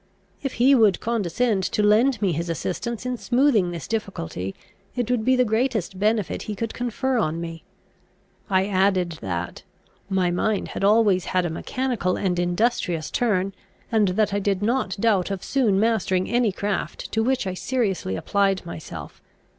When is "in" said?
3.05-3.17